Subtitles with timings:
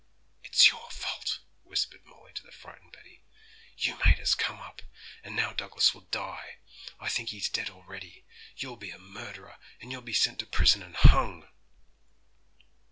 [0.43, 3.21] 'It's your fault,' whispered Molly to the frightened Betty;
[3.77, 4.81] 'you made us come up,
[5.23, 6.57] and now Douglas will die!
[6.99, 8.25] I think he's dead already;
[8.57, 11.47] you'll be a murderer, and you'll be sent to prison and hung!'